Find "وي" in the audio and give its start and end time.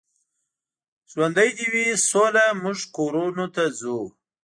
1.73-1.85